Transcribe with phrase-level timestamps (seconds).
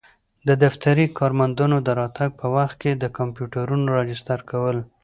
[0.47, 4.77] د دفتري کارمندانو د راتګ په وخت کي د کمپیوټرونو راجستر کول.